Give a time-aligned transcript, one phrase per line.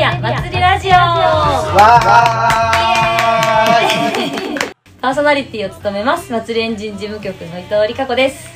[0.00, 0.92] メディア祭りラジオ
[4.98, 8.48] パーソナリティを務めます祭りエンジン事務局の伊藤理香子です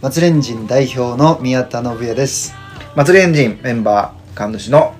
[0.00, 2.54] 祭りエンジン代表の宮田信也です
[2.94, 4.94] 祭りエンジンメンバー神主の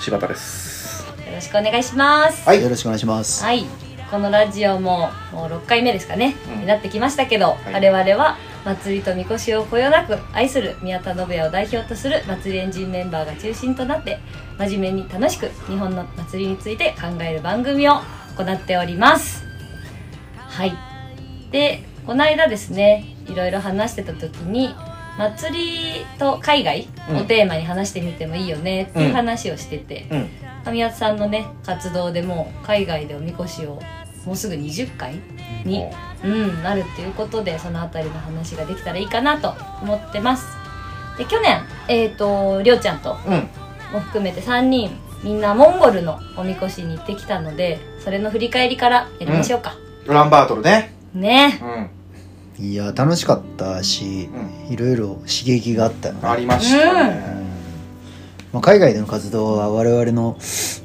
[0.00, 3.64] 柴田ですよろしくお願いしますはいよろしくお願いします、はい。
[4.10, 6.60] このラジオももう6回目ですかね、うん。
[6.62, 7.72] になってきましたけど、い。
[7.72, 14.18] 我々は祭りとみこしをこよなく愛する宮田信也を代表とする祭りエンジンメンバーが中心となって
[14.58, 17.96] 真面目に楽しく日本の祭りについて考える番組を
[18.36, 19.44] 行っております。
[20.36, 20.72] はい。
[21.50, 24.74] でこの間ですねいろいろ話してた時に
[25.18, 27.16] 祭りと海外うん。
[27.18, 30.06] をテーマに話してみてもいいよねっていう話をしてて、
[30.66, 30.72] うん。
[30.72, 33.80] 宮田さんのね活動でも海外でおみこしを
[34.24, 35.20] もうすぐ20回
[35.64, 35.84] に、
[36.24, 40.46] うん、なるっていうことでそのあたりの話ができたらいいかなと思ってます。
[41.18, 43.48] で去年えっ、とりょうちゃんとうん。
[43.94, 44.90] も含めて3人
[45.22, 49.76] みんなモンゴルのおみこしに行ってきたのでそれの振り返りからやりましょうか、
[50.06, 50.94] ウランバートルね。
[51.14, 51.60] ね。
[52.58, 52.64] うん。
[52.66, 54.28] いや楽しかったし、
[54.68, 56.20] ういろいろ刺激があったよね。
[56.28, 57.44] ありましたね。
[58.52, 60.36] まあ、海外での活動は我々の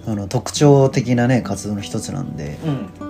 [0.07, 2.57] あの特徴的なね活動の一つなんで
[3.01, 3.08] うん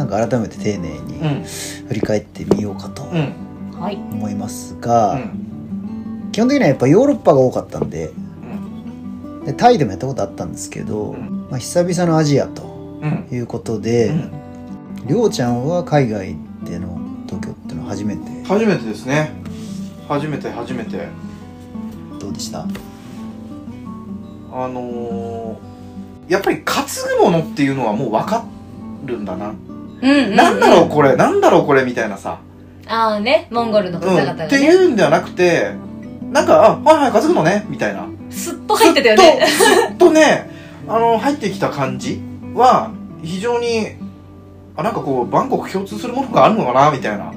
[0.00, 1.44] なんか改めて丁寧うにん。
[1.88, 3.18] 振り返ってみようかと思
[4.30, 6.28] いますうが、ん。
[6.32, 8.14] 基本的にはやっぱヨーロッパが多かったんでう
[9.42, 9.44] ん。
[9.44, 11.48] でタイでもやったことあったんですけど、うん。
[11.50, 12.62] まあ、久々のアジアと
[13.02, 13.28] うん。
[13.30, 14.32] いうことで、うん。
[15.06, 16.34] りょうちゃんは海外
[16.64, 19.32] での東京っていうのは初めて初めてですね。
[20.08, 21.08] 初めて初めて。
[22.18, 22.60] どうでした？
[22.60, 22.66] あ
[24.66, 26.86] のー、やっぱり担
[27.18, 28.46] ぐものっていうのはもう分か
[29.04, 29.56] るんだな、うん
[30.02, 32.40] うん、うん、なんだろうこれなんだろうこれみたいなさ、
[32.86, 35.72] ああねモンゴルのうん、方々がってね、いうんではなくて
[36.30, 38.06] なんかあはいはい担ぐのねみたいな。
[38.30, 39.46] すっと入ってたよね。
[39.46, 40.50] ずっとずっとね
[40.88, 42.20] あの入ってきた感じ
[42.54, 43.88] は非常に
[44.76, 47.32] あなんかこうバンコク共通するものがあるのかなみたいな。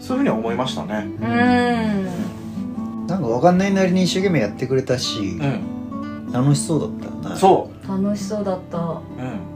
[0.00, 1.06] そういうふうには思いましたね。
[1.20, 3.06] うん。
[3.06, 6.32] なんか分かんないなりに一生懸命やってくれたしう、ん。
[6.32, 8.78] 楽しそうだったよなそ楽しそうだった。
[8.78, 9.51] ううんうん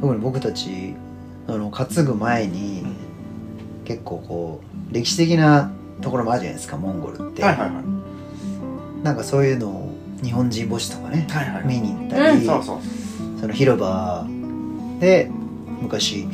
[0.00, 0.94] 特に僕たち
[1.46, 2.96] あの担ぐ前に、うん。
[3.90, 9.04] 結構こう歴史的なところもあるじゃないですかモンゴルって、はいはいはい。
[9.04, 12.78] なんかそういうのを日本人墓地とかねはいはい見に行ったり、そうそう。
[13.40, 14.24] その広場
[15.00, 15.28] で
[15.80, 16.28] 昔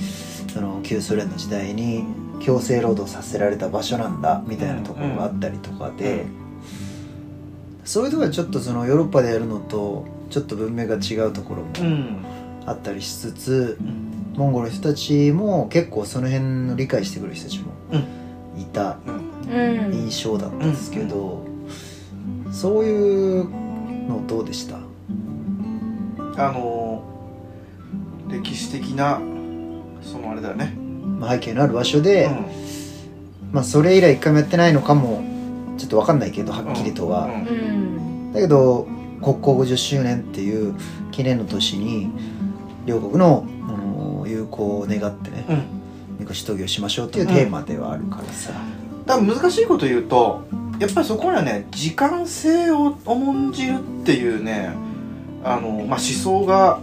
[0.53, 2.05] その旧ソ連の時代に
[2.41, 6.27] 強制労働させられた場所なんだみたいなところがあったりとかで、
[7.87, 12.25] そういうところはちょっとそのヨーロッパでやるのとちょっと文明が違うところもうん
[12.67, 14.39] あったりしつつ、うん。
[14.39, 17.73] モンゴルの人たちも結構その辺の理解してくれる人たちも
[18.59, 18.99] いた
[19.93, 21.47] 印象だったんですけど、
[22.53, 23.49] そういう
[24.09, 24.77] のどうでした？
[24.77, 27.17] あのー
[28.29, 29.21] 歴史的な
[30.03, 30.75] そのあれだよね。
[31.21, 32.47] まあ背景のある場所で、うん。
[33.53, 35.23] まあそれ以来一回もやってないのかも
[35.79, 37.33] ちょっと分かんないけどはっきりとは、うん。
[37.33, 37.37] う
[38.31, 38.33] ん。
[38.33, 38.89] だけど
[39.23, 40.75] 国交50周年っていう
[41.13, 42.11] 記念の年に
[42.87, 45.63] 両国の、あの友好を願ってねうん。
[46.21, 48.53] みこし闘技をしましょうっていうテーマではあるからさ、
[49.05, 50.47] だから難しいこと言うと
[50.79, 54.71] やっぱりそこにはね時間性を重んじるっていうね
[55.45, 56.81] あの、まあ、思想が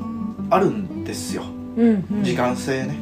[0.49, 1.43] あるんですよ。
[1.77, 2.23] うんうん。
[2.23, 2.97] 時間性ね。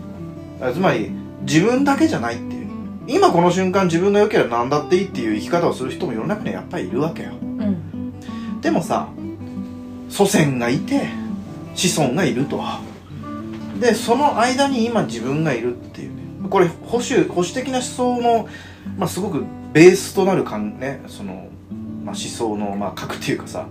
[0.74, 2.72] つまり自分だけじゃないっていう。
[3.08, 7.32] 今この瞬間自分が良ければ何だっていいっていう生き方をする人も世の中にはやっぱりいるわけよ。
[7.42, 8.62] うん。
[8.62, 9.10] でもさ
[10.08, 11.10] 祖先がいて
[11.76, 12.58] 子孫がいると
[13.82, 16.16] でその間に今自分がいるっていう。
[16.16, 18.48] ねこれ保守保守的な思想の、
[18.98, 21.50] まあ、すごくベースとなるかん、ね、その、
[22.04, 23.68] まあ、思想の、まあ、核っていうかさ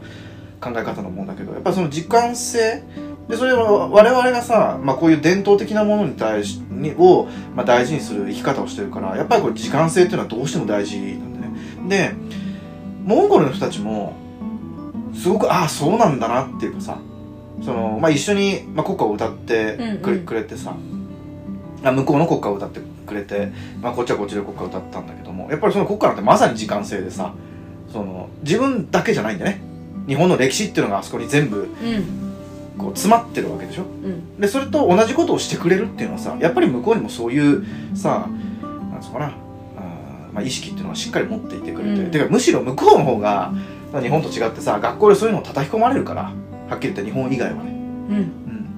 [0.60, 2.82] 考え方のもんだけどやっぱその時間性
[3.28, 11.54] でそれは我々がさ、まあ、こういう伝統的なものに対しにを、まあ、大事にする生き方をしてるからやっぱりこれ時間性っていうのはどうしても大事なんだね。
[11.88, 12.14] で
[13.04, 14.14] モンゴルの人たちも
[15.14, 16.98] すごくああそうなんだなっていうかさ
[17.62, 20.74] その、まあ、一緒に、まあ、国歌を歌ってくれ,、くれてさ。
[21.82, 27.34] あ向こうの国歌を歌ってくれて、まあ、こっちはこっちで国歌を歌ったんだけどもやっぱりその国歌なんてまさに時間性でさ
[27.90, 29.62] その自分だけじゃないんだよね。
[30.06, 32.30] 日本の歴史っていうのがあそこに全部うん。
[32.78, 33.82] こう詰まってるわけでしょ。
[33.82, 34.40] うん。
[34.40, 37.64] でそれと同じことをしてくれるっていうのはさやっぱり向こうにもそういう
[37.94, 38.28] さ
[38.62, 39.32] なんつうのかな
[40.32, 42.10] まあ、意識っていうのはしっかり持っていてくれて、うん。
[42.12, 43.52] てかむしろ向こうの方が
[44.00, 46.32] 日本と違ってさ学校でそういうのを叩き込まれるから
[46.70, 47.74] はっきり言って日本以外はね、う
[48.12, 48.16] ん。
[48.16, 48.20] う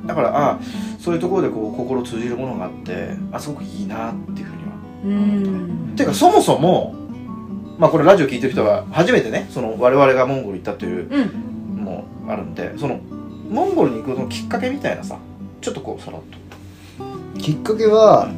[0.04, 0.60] ん、だからあ
[0.98, 4.72] そういうところでこう心通じるものがあってあすごくいいなっていうふうには。
[5.04, 5.08] う
[5.92, 5.92] ん。
[5.94, 6.94] ていうかそもそも
[7.78, 11.84] まあこれラジオ聞いてる人は初めてねその我々がモンゴル行ったといううん。
[11.84, 12.98] もうあるんでその
[13.50, 15.18] モンゴルに行くのきっかけみたいなさ
[15.60, 16.42] ちょっとこうさらっと。
[17.38, 18.28] きっかけは、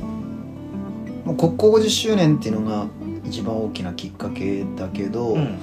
[1.24, 2.86] もう国交50周年っていうのが
[3.24, 5.58] 一番大きなきっかけだけど、うん。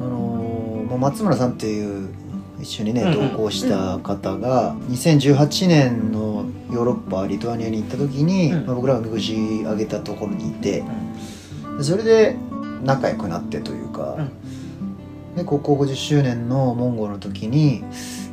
[0.00, 2.08] あのーまあ松村さんっていう
[2.62, 10.82] 一緒にね同行した方が2018年のヨーロッパリトアニアに行った時に、僕らがみこし上げたところにいて
[11.76, 12.36] でそれで
[12.84, 14.16] 仲良くなってというか、
[15.36, 17.84] で国交50周年のモンゴルの時に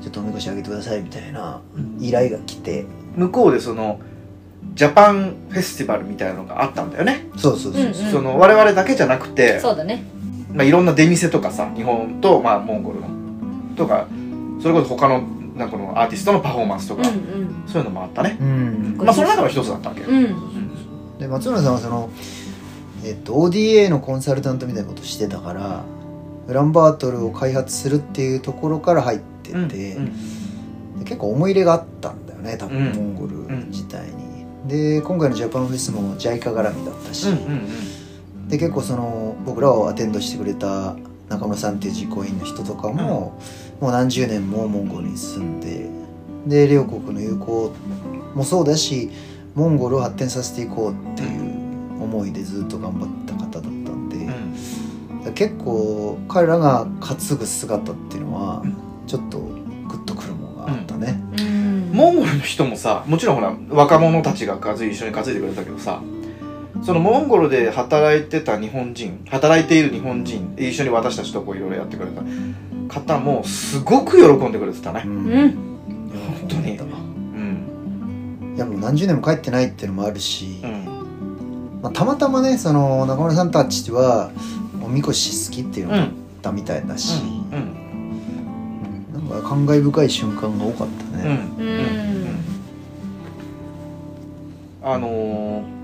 [0.01, 1.61] ちょっとおみこし上げてくださいみたいな
[1.99, 2.85] 依頼が来て。
[3.15, 3.99] 向こうでその
[4.73, 7.93] ジャパンフェスティバルみたいなのがあったんだよね、そうそうそう、うんうん。
[7.93, 10.03] その我々だけじゃなくて、そうだね。
[10.53, 13.07] まあ、いろんな出店とかさ日本と、まあ、モンゴルの
[13.75, 14.07] とか
[14.61, 15.21] それこそ他の
[15.55, 17.63] なんかこのアーティストのパフォーマンスとか、うんうん。
[17.67, 18.97] そういうのもあったね、うん。
[18.97, 20.01] まあその中の一つだったわけ。
[20.01, 21.17] よ、うん。
[21.17, 22.09] で松村さんはその、
[23.03, 25.83] えっと、ODA のコンサルタントみたいなことしてたから
[26.47, 30.99] ウランバートルを開発するっていうところから入ってて、うんうん。
[30.99, 32.95] で結構思い入れがあったんだよね多分、うん。
[32.95, 33.35] モンゴル
[33.67, 37.69] 自体に、で今回のジャパンフェスも JICA 絡みだったし、うんうん
[38.49, 40.95] で結構その僕らをアテンドしてくれた
[41.29, 43.39] 中村さんっていう実行委員の人とかも、
[43.79, 45.89] もう何十年もモンゴルに住んで
[46.45, 47.73] で両国の友好
[48.35, 49.09] もそうだし
[49.55, 54.17] モンゴルを発展させていこうっていう思いでずっと頑張った方だったんで、
[55.25, 55.33] うん。
[55.33, 58.63] 結構彼らが担ぐ姿っていうのは
[59.05, 61.91] ちょっとグッとくるものがあったね、うん。
[61.91, 66.01] モンゴルの人もさもちろんほら若者たちが一緒に担いでくれたけどさ
[66.83, 72.21] そのモンゴルで働いてた日本人働いている日本人一緒に私たちとこういろいろやってくれた
[72.89, 75.03] 方もすごく喜んでくれてたね。
[75.05, 75.53] うん。
[76.39, 76.77] 本当に。
[76.77, 78.53] だなうん。
[78.55, 81.79] いやもう何十年も帰ってないっていうのもあるし、うん。
[81.81, 84.31] まあ、たまたまねその中村さんたちは
[84.83, 87.57] おみこし好きっていうのがあっうんたみたいだし、うん。
[89.13, 89.29] うん。
[89.29, 91.23] なんか感慨深い瞬間が多かったうん。
[91.23, 91.67] ね、うん。
[91.67, 92.39] うん。
[94.81, 95.79] あのー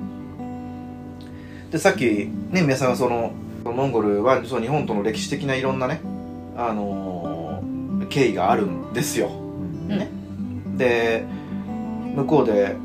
[1.72, 3.34] でさっきね皆さんがその
[3.66, 6.00] モンゴルはその日本との歴史的ないろんなね
[6.56, 7.75] あのー
[8.10, 9.30] 経緯があるんですよ。
[9.30, 9.88] うん。
[9.88, 10.10] ね。
[10.78, 11.25] で
[12.16, 12.75] 向こうで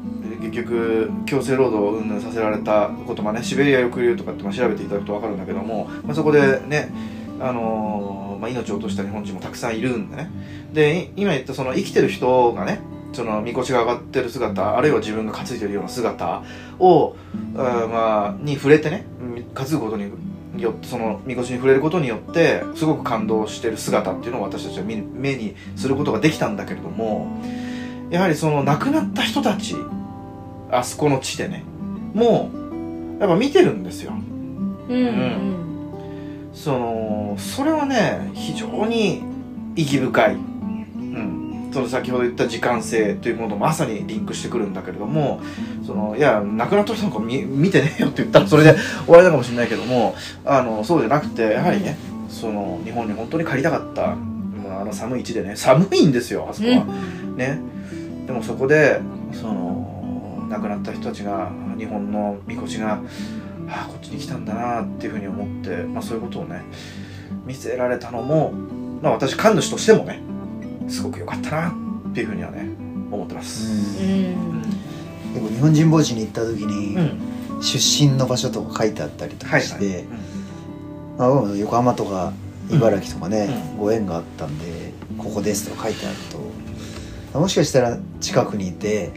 [0.40, 6.90] 結局強制労働を云々させられたこともねシベリア抑留とかってまあ調べていただくと分かるんだけども、まあ、そこでね、
[7.40, 10.30] あのーまあ、命を落とした日本人もたくさんいるんでね。
[10.72, 12.80] でい今言ったその生きてる人がね
[13.12, 16.42] そのみこしが上がってる姿あるいは自分が担いでるような姿
[16.78, 17.16] を、
[17.56, 19.04] あーまあ、に触れてね
[19.54, 20.10] 担ぐことに
[20.56, 27.40] よそのみこしに触れることによってすごく感動してる姿っていうのを私たちは見目にすることができたんだけれども
[28.10, 29.76] やはりその亡くなった人たち
[30.70, 31.64] あそこの地でね
[32.14, 32.50] も
[33.18, 34.12] うやっぱ見てるんですよ。
[34.88, 35.60] うんうん
[36.52, 39.22] そのそれはね非常に
[39.76, 40.49] 意義深い、うん、
[41.72, 45.40] その先ほど言った時間性というものとまさにリンクしてくるんだけれども
[45.86, 48.74] そのいや亡くなった人なんか見見てねえよって言ったらそれで
[49.06, 50.14] 終わりだかもしれないけども
[50.44, 51.96] あのそうじゃなくてやはりね
[52.28, 56.84] その日本に本当に帰りたかったもうあの寒い地でね寒いんですよあそこは。
[57.36, 57.60] ね
[58.26, 59.00] でもそこで
[59.32, 63.00] その亡くなった人たちが日本のみこしが
[63.68, 66.62] ああこっちに来たんだなっていうふうに思って、まあ、そういうことをね
[67.46, 68.52] 見せられたのも、
[69.00, 70.20] まあ、私神主としてもね
[70.90, 72.68] すごく良かったなっていうふうにはね
[73.10, 74.02] 思ってます。
[74.02, 74.10] うん。
[74.12, 74.62] うん
[75.32, 77.62] 結構日本人墓地に行った時に、うん。
[77.62, 79.68] 出身の場所とか書いてあったりとはいはい。
[79.68, 80.04] かして、
[81.18, 82.32] まあ、僕も横浜とか
[82.70, 86.16] 茨城とかね、うご縁があったんでここですとか書いてある
[87.32, 87.38] と。
[87.38, 89.12] もしかしたら近くにいて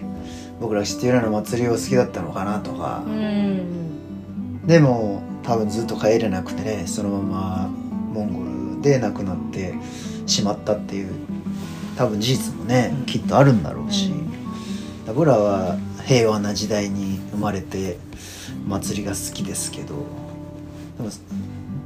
[0.59, 3.03] 僕らが知っているような祭りを好きだったのかなとか。
[3.07, 4.67] う、ん。
[4.67, 7.69] でも多分ずっと帰れなくてねそのまま
[8.13, 9.73] モンゴルで亡くなって
[10.25, 11.11] しまったっていう
[11.97, 13.05] 多分事実もね、うん。
[13.05, 14.33] きっとあるんだろうし、うん。
[15.05, 17.97] 僕らは平和な時代に生まれて
[18.67, 19.95] 祭りが好きですけど
[20.97, 21.09] でも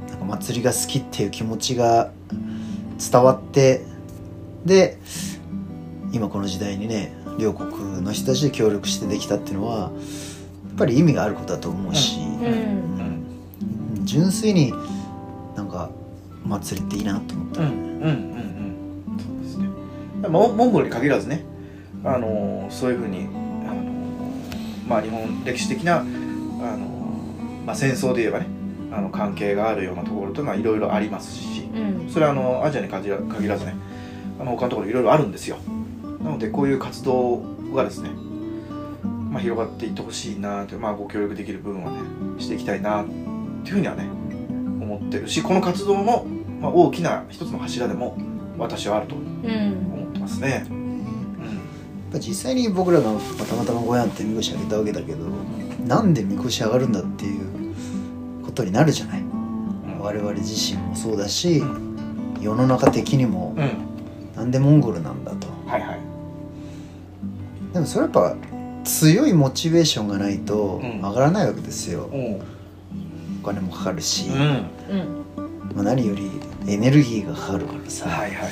[0.08, 2.12] なんか祭りが好きっていう気持ちが
[2.98, 3.84] 伝わって
[4.64, 4.98] で
[6.12, 9.90] 今この時代にね両国の人たちで協力してできたっていうのはやっ
[10.76, 12.44] ぱり意味があることだと思うし、うん。
[13.96, 14.04] うん。
[14.04, 14.72] 純粋に
[15.56, 15.90] なんか
[16.44, 17.74] 祭りっていいなと思った、うんうん。
[17.74, 17.82] うん。
[18.02, 18.47] うん
[20.28, 21.44] モモンゴルに限らずね
[22.04, 23.26] あのそういうふうに
[23.66, 23.82] あの
[24.86, 26.86] まあ日本歴史的なあの、
[27.66, 28.46] まあ、戦争で言えばね
[28.90, 32.10] あの関係があるようなところというのはいろいろありますしうん。
[32.10, 33.08] それはあのアジアに限
[33.48, 33.74] らずね
[34.40, 35.58] あの他のところいろいろあるんですよ。
[36.22, 37.42] なのでこういう活動
[37.74, 38.10] がですね、
[39.30, 41.98] まあ、広がっていってほしいなという、まあ、ご協力できる部分はね
[42.38, 44.04] していきたいなっていうふうにはね
[44.80, 46.24] 思ってるしこの活動の、
[46.60, 48.16] まあ、大きな一つの柱でも
[48.58, 49.22] 私はあるとうん。
[49.94, 49.97] 思
[50.28, 50.66] ますね。
[50.70, 50.98] うん。
[50.98, 51.04] や
[52.10, 55.26] っぱ実際に僕らがまあたまたまごやんってみこしあげたわけだけど
[55.86, 57.74] なんでみこし上がるんだっていう
[58.44, 59.22] ことになるじゃない？
[60.00, 61.62] 我々自身もそうだし
[62.40, 63.70] 世の中的にもうん、
[64.36, 65.48] なんでモンゴルなんだと。
[65.66, 66.00] はいはい。
[67.74, 68.34] でもそれやっぱ
[68.84, 71.00] 強いモチベーションがないとうん。
[71.02, 72.40] 上がらないわけですよ、おお
[73.44, 74.66] 金もかかるし、うん、うん。
[75.74, 76.30] まあ、何より
[76.66, 78.50] エネルギーがかかるからさ、はいはい。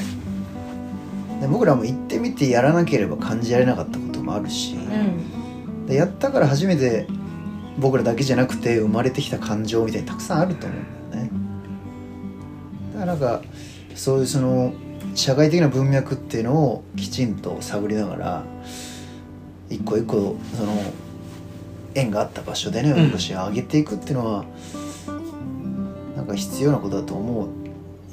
[1.41, 5.87] で僕らも行ってみてやらなければ感じられなかったこともあるし、うん。
[5.87, 7.07] でやったから初めて
[7.79, 11.31] 僕らだけじゃなくて生まれてきた感情みたいにたくさんあると思うんだよね。
[12.95, 13.43] だからなんか
[13.95, 14.73] そういうその
[15.15, 18.45] 社会的な文脈っていうのをきちんと探りながら
[19.69, 20.73] 一個一個その
[21.95, 23.01] 縁があった場所でねうん。
[23.01, 24.45] おみこしを上げていくっていうのは、
[26.17, 27.49] なんか必要なことだと思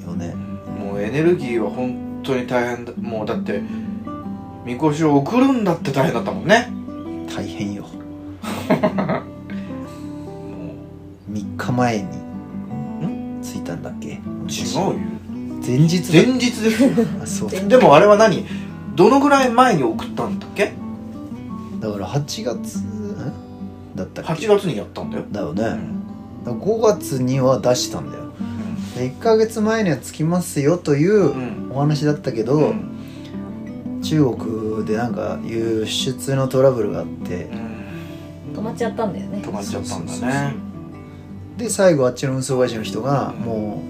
[0.00, 0.34] うよね。
[0.78, 2.92] もうエネルギーは本当に大変だ。
[3.00, 3.62] もうだって
[4.64, 6.70] みこしを送るんだって大変だったもんね。
[7.34, 7.84] 大変よ。
[8.84, 9.22] も
[11.30, 12.08] 3日前に
[13.42, 14.08] 着いたんだっけ？
[14.08, 14.12] う
[14.48, 14.94] 違うよ。
[15.66, 16.22] 前日だ。
[16.24, 16.90] 前日ですよ。
[17.22, 17.50] あそう。
[17.50, 18.44] 前 でもあれは何？
[18.94, 20.72] どのぐらい前に送ったんだっけ？
[21.80, 23.32] だから8月ん
[23.94, 26.44] だったっけ？8月にやったんだよ、だよね、うん。
[26.44, 28.23] だから5月には出したんだよ。
[28.23, 28.23] で
[28.94, 31.70] 1ヶ月前には着きますよといううん。
[31.72, 34.00] お話だったけど、うん。
[34.02, 37.48] 中国でなんか輸出のトラブルがあって
[38.54, 39.38] 止まっちゃったんだよね。
[39.42, 40.54] 止まっちゃったんだそうそうそうね
[41.56, 43.44] で最後あっちの運送会社の人がうん。
[43.44, 43.82] も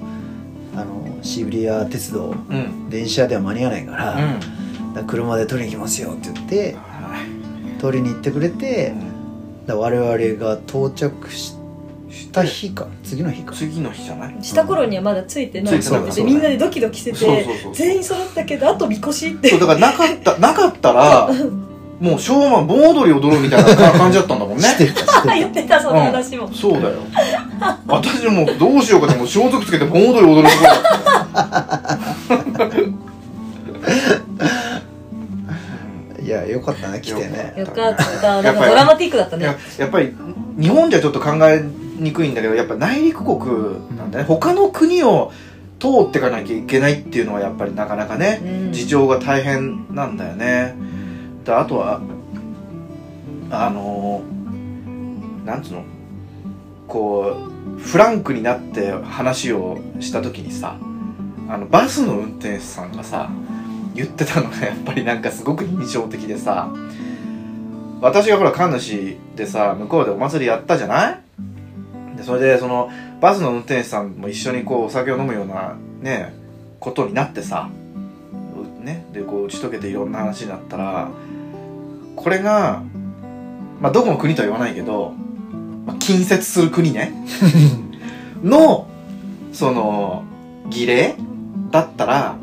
[0.75, 2.89] うあのシベリア鉄道うん。
[2.91, 4.41] 電車では間に合わないから,、うん。
[4.41, 4.47] だ
[4.95, 7.81] から車で取りに行きますよって言ってはい。
[7.81, 8.95] 取りに行ってくれて
[9.67, 11.55] 我々が到着し
[12.33, 13.53] た日か次の日か。
[13.55, 14.35] 次の日じゃない？
[14.43, 15.81] した頃にはまだついてない。
[15.81, 19.49] ついてなかったでみんなでドキドキしててそうそうそう全員揃ったけどあとみこしって。
[19.51, 21.31] そうだからなかったなかったら
[22.01, 24.63] もう昭和盆踊り踊るみたいな感じだったんだもんね。
[24.65, 25.35] してたしてた。
[25.35, 26.95] 言ってたその話も、そうだよ。
[27.87, 32.77] 私もどうしようかってもう装束つけて盆踊り踊るところだった。
[32.79, 32.85] よ
[36.23, 37.55] いやよかったね来てね。
[37.57, 38.43] よかった。
[38.43, 39.57] なんかドラマティックだったね。
[39.79, 40.15] やっぱり
[40.59, 41.63] 日本じゃちょっと考え
[41.97, 43.39] にくいんだけどやっぱ内陸国
[43.97, 44.25] なんだね。
[44.25, 45.33] 他の国を
[45.79, 48.73] 通っていかなきゃいけないっていうのはやっぱりなかなかねうん。
[48.73, 50.75] 事情が大変なんだよね。
[51.45, 52.01] であとは
[53.51, 54.23] あの
[55.45, 55.85] なんつうの？
[56.89, 60.77] こうフランクになって話をした時にさ
[61.49, 63.31] あのバスの運転手さんがさ
[63.95, 66.71] 言ってたのがやっぱりなんかすごく印象的でさ
[68.01, 71.15] 私がほら神主でさ向こうでお祭りやったじゃない？
[71.15, 71.24] で
[72.25, 72.91] それでその
[73.21, 76.35] バスの運転手さんも一緒にこうお酒を飲むようなね
[76.81, 77.71] ことになってさ
[78.81, 81.11] うねでこう打ち解けていろんな話になったら
[82.17, 82.83] これが
[83.81, 85.13] まあどこの国とは言わないけど、
[85.87, 87.13] まあ、近接する国ね。
[88.43, 88.87] の
[89.53, 90.25] その
[90.69, 91.15] 儀礼
[91.71, 92.37] だったら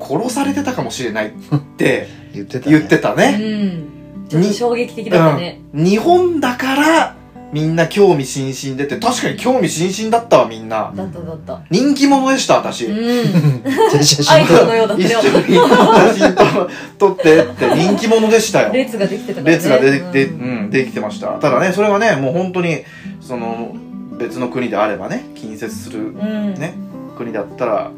[0.00, 1.30] 殺されてたかもしれないっ
[1.76, 4.28] て 言ってた、ね、言ってたうね、ん。
[4.28, 5.84] ちょっと衝撃的だったね、うん。
[5.84, 7.16] 日本だから
[7.52, 10.92] みんな興味津々でって確かに興味津々だったわみんな。
[10.94, 11.62] だっただった。
[11.70, 13.62] 人気者でした私、うん。
[13.64, 18.72] じゃあ写アイ真撮ドルのようだった一よ緒に写真と撮ってって 人気者でしたよ。
[18.72, 19.50] 列ができてたからね。
[19.52, 21.28] 列が出てきて、ううんん、できてました。
[21.28, 22.82] ただねそれがねもう本当に
[23.20, 23.74] その
[24.18, 26.54] 別の国であればね近接するうん。
[26.54, 26.74] ね
[27.16, 27.90] 国だったら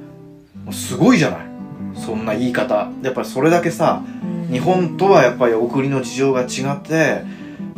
[0.65, 1.41] もうすごいじゃない。
[1.97, 2.89] そんな言い方。
[3.03, 4.53] やっぱりそれだけさうん。
[4.53, 7.25] 日本とはやっぱりお国の事情が違って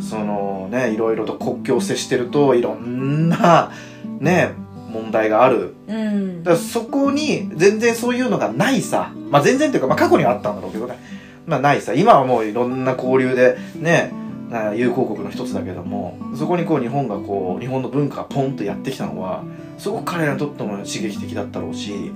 [0.09, 3.71] そのねいろいろと国境を接してるといろんな
[4.19, 4.53] ね
[4.89, 5.75] 問題がある。
[5.87, 6.43] うん。
[6.43, 9.11] だからそこに全然そういうのがないさ。
[9.29, 10.99] まあ全然というか、まあ、過去にはあったんだろうけどね。
[11.47, 11.93] まあないさ。
[11.93, 14.11] 今はもういろんな交流でね
[14.51, 19.43] あ友好国の一つだけどもそこにこう日本がこう日本の文化がポンとやってきたのは
[19.77, 22.11] すごく彼らにとっても刺激的だったろうし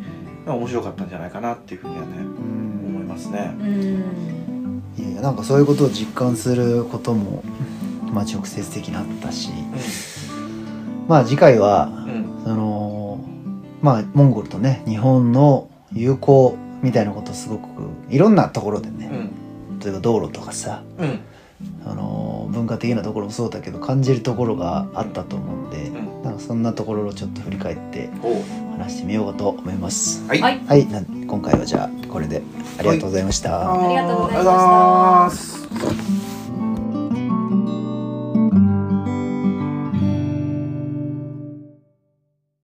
[0.45, 2.67] まあ面白かったんじゃないかなっていうふうにはねうん。
[2.87, 3.55] 思いますね。
[3.59, 4.83] うん。
[4.97, 7.43] いやいやなんかそういうことを実感することも
[8.17, 9.49] まあ直接的にあったし
[11.07, 12.43] まあ次回はうん。
[12.43, 13.19] その
[13.81, 17.63] まあモンゴルとね日本の友好みたいなことをすごく
[18.09, 19.09] いろんなところでね
[19.69, 19.79] うん。
[19.79, 21.19] 例えば道路とかさうん。
[21.85, 26.23] あの文化的なところもそうだけど感じるところがあったと思うんで、ん。
[26.23, 28.09] なんかそんなところをちょっと振り返って
[28.77, 30.27] 話してみようかと思います。
[30.27, 30.41] はい。
[30.41, 30.59] はい。
[30.65, 32.41] は今回はじゃあこれで
[32.79, 33.73] ありがとうございました。
[33.73, 36.26] ありがとうございました